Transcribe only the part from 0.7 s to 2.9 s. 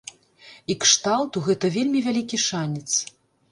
І кшталту, гэта вельмі вялікі шанец.